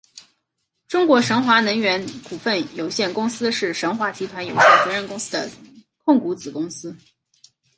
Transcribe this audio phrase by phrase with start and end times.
[0.87, 5.47] 中国神华能源股份有限公司是神华集团有限责任公司的
[6.03, 6.97] 控股子公司。